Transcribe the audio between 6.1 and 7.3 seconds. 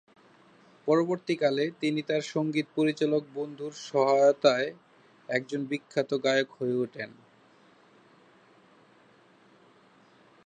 গায়ক হয়ে ওঠেন।